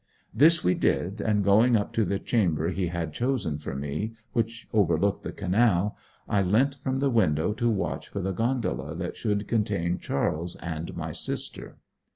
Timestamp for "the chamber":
2.03-2.69